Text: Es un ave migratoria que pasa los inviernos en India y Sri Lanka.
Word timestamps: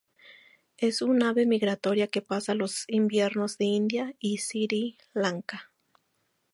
Es 0.77 1.03
un 1.03 1.21
ave 1.21 1.45
migratoria 1.45 2.07
que 2.07 2.23
pasa 2.23 2.55
los 2.55 2.85
inviernos 2.87 3.55
en 3.59 3.67
India 3.67 4.15
y 4.17 4.39
Sri 4.39 4.97
Lanka. 5.13 5.71